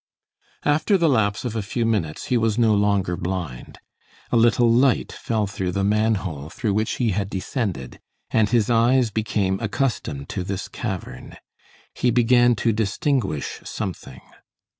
[0.65, 3.77] After the lapse of a few minutes, he was no longer blind.
[4.31, 7.99] A little light fell through the man hole through which he had descended,
[8.31, 11.37] and his eyes became accustomed to this cavern.
[11.93, 14.21] He began to distinguish something.